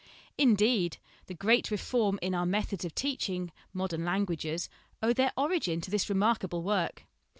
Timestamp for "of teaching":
2.83-3.51